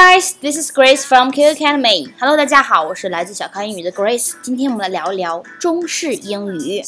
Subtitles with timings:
[0.00, 2.12] Guys, this is Grace from Q Academy.
[2.20, 4.34] Hello，大家好，我是来自小康英语的 Grace。
[4.40, 6.84] 今天我们来聊一聊中式英语。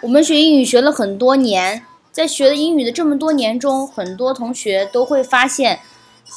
[0.00, 5.80] 我们学英语学了很多年，在学的英语的这么多年中，很多同学都会发现，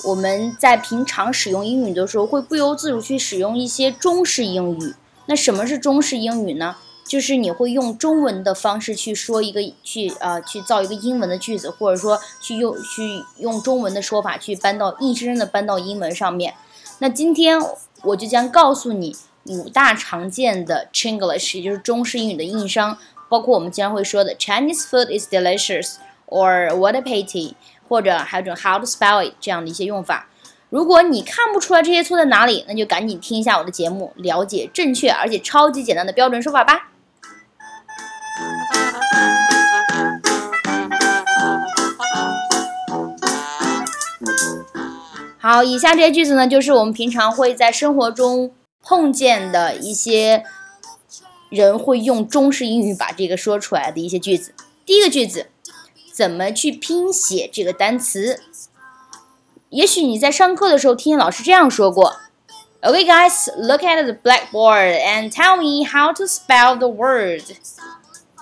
[0.04, 4.94] 我们在平常使用英语的时候，会不由自主去使用一些中式英语。
[5.28, 6.76] 那什么是中式英语呢？
[7.10, 16.54] 就是你会用中文的方式去说一个，去呃去造一个英文的句子，或者说去用去用中文的说法去搬到硬生生的搬到英文上面。
[17.00, 17.60] 那今天
[18.04, 23.00] 我就将告诉你五大常见的 Chinglish，也就是中式英语的硬伤。
[23.28, 27.54] 包括我们经常会说的 Chinese food is delicious，or what a pity，
[27.88, 30.28] 或者还有种 how to spell it 这样的一些用法。
[30.70, 36.92] 如果你看不出来这些错在哪里，那就赶紧听一下我的节目，了解正确而且超级简单的标准说法吧。
[45.40, 48.52] 好，以下这些句子呢，就是我们平常会在生活中
[48.84, 50.44] 碰见的一些。
[51.50, 54.54] 人会用中式英语把这个说出来的一些句子。
[54.86, 55.48] 第一个句子，
[56.14, 58.40] 怎么去拼写这个单词？
[59.70, 62.18] 也许你在上课的时候听见老师这样说过
[62.84, 67.42] ：“Okay, guys, look at the blackboard and tell me how to spell the word。”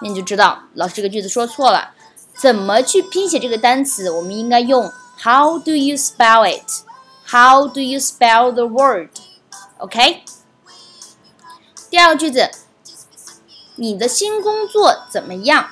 [0.03, 1.91] 那你就知道老师这个句子说错了。
[2.35, 4.11] 怎么去拼写这个单词？
[4.11, 4.91] 我们应该用
[5.22, 6.82] “How do you spell it?
[7.26, 9.10] How do you spell the word?
[9.78, 10.24] OK。
[11.90, 12.50] 第二个句子。
[13.76, 15.70] 你的新工作怎么样？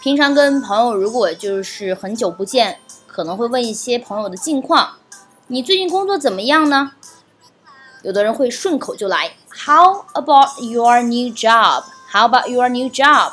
[0.00, 4.94] 平常跟朋友如果就是很久不见，可能会问一些朋友的近况。
[5.48, 6.92] 你最近工作怎么样呢？
[8.02, 11.84] 有的人会顺口就来，How about your new job?
[12.10, 13.32] How about your new job?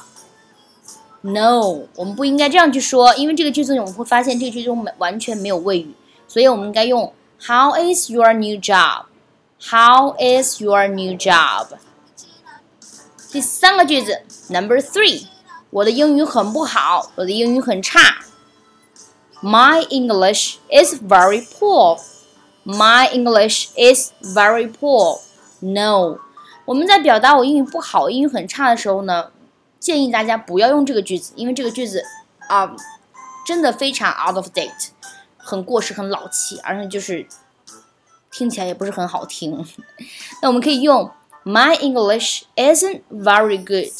[1.21, 5.95] No，我们不应该这样去说，因为这个句子我们会发现这个句中完全没有谓语，
[6.27, 7.11] 所以我们应该用
[7.47, 9.05] How is your new job?
[9.59, 11.67] How is your new job?
[13.31, 15.25] 第三个句子，Number three，
[15.71, 18.17] 我的英语很不好，我的英语很差。
[19.41, 21.99] My English is very poor.
[22.63, 25.19] My English is very poor.
[25.59, 26.19] No，
[26.65, 29.31] 我们在表达我英语不好、英语很差的时候呢，
[29.80, 32.04] 建议大家不要用这个句子，因为这个句子
[32.48, 32.76] 啊，
[33.44, 34.90] 真的非常 out of date，
[35.36, 37.26] 很过时、很老气，而且就是
[38.30, 39.66] 听起来也不是很好听。
[40.42, 41.10] 那我们可以用。
[41.42, 43.90] My English isn't very good.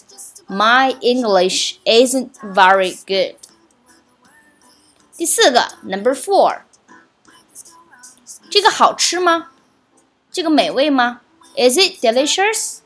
[0.46, 3.36] My English isn't very good.
[5.16, 6.60] 第四个，Number four，
[8.50, 9.52] 这个好吃吗？
[10.30, 11.22] 这个美味吗
[11.56, 12.80] ？Is it delicious?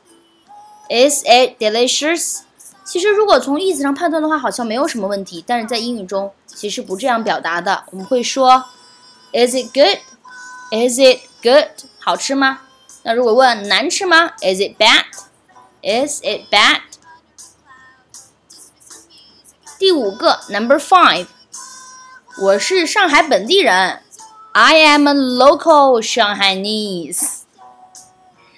[0.89, 2.44] Is it delicious?
[2.85, 5.43] 其实如果从意思上判断的话，好像没有什么问题。
[5.45, 7.83] 但是在英语中，其实不这样表达的。
[7.91, 8.63] 我们会说
[9.33, 9.99] ，Is it good?
[10.71, 11.67] Is it good?
[11.99, 12.59] 好吃吗？
[13.03, 15.05] 那如果问难吃吗？Is it bad?
[15.81, 16.81] Is it bad?
[19.77, 21.27] 第五个，Number five，
[22.41, 24.01] 我是上海本地人。
[24.53, 27.41] I am a local Shanghainese.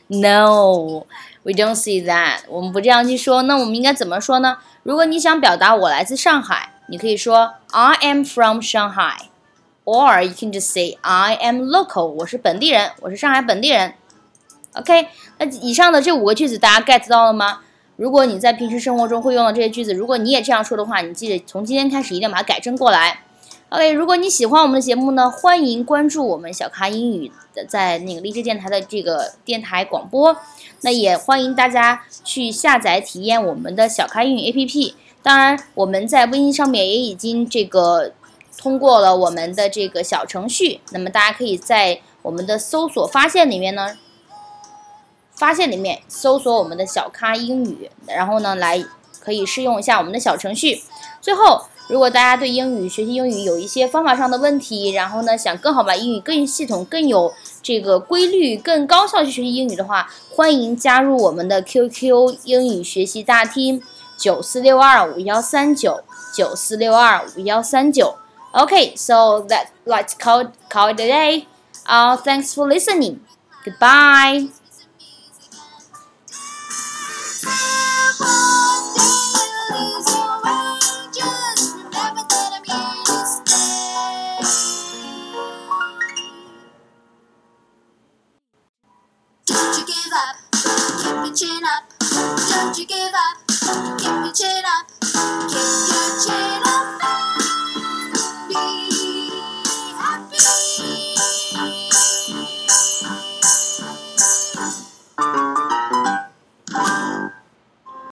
[0.07, 1.05] No,
[1.47, 2.41] we don't see that.
[2.49, 3.41] 我们不这样去说。
[3.43, 4.57] 那我们应该怎么说呢？
[4.83, 9.15] 如果你想表达我来自上海，你可以说 I am from Shanghai,
[9.85, 12.05] or you can just say I am local.
[12.05, 13.93] 我是本地人，我是上海本地人。
[14.73, 15.07] OK，
[15.37, 17.61] 那以上的这五个句子大家 get 到了吗？
[17.95, 23.21] 如果你在平时生活中会用到这些句子，如果你也这样说的话，你记得从今天开始一定要把它改正过来。
[23.69, 30.37] OK，如果你喜欢我们的节目呢，欢迎关注我们小咖英语的在那个荔枝电台的这个电台广播。
[30.81, 34.93] 那也欢迎大家去下载体验我们的小咖英语 APP。
[35.21, 38.13] 当然，我们在微信上面也已经这个
[38.57, 40.79] 通过了我们的这个小程序。
[40.91, 43.97] 那么大家可以在我们的搜索发现里面呢。
[45.35, 48.83] 发现里面搜索我们的小咖英语，然后呢，来
[49.19, 50.81] 可以试用一下我们的小程序。
[51.21, 63.81] 最后，如果大家对英语学习英语有一些方法上的问题，然后呢，想更好把英语更系统、更有这个规律、更高效去学习英语的话，欢迎加入我们的 QQ 英语学习大厅
[64.17, 66.03] 九四六二五幺三九
[66.35, 68.15] 九四六二五幺三九。
[68.51, 71.45] OK，so that let's call call it a day.
[71.85, 73.19] Uh, thanks for listening.
[73.63, 74.49] Goodbye.
[90.17, 91.83] Up, keep your chin up.
[92.49, 93.37] Don't you give up.
[93.99, 94.87] Keep your chin up.
[95.01, 96.66] Keep your chin